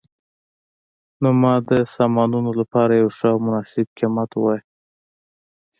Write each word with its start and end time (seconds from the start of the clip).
نو 1.21 1.29
ما 1.41 1.53
د 1.69 1.71
سامانونو 1.95 2.51
لپاره 2.59 2.93
یو 3.01 3.09
ښه 3.17 3.27
او 3.33 3.37
مناسب 3.45 3.87
قیمت 3.97 4.29
وواایه 4.33 4.63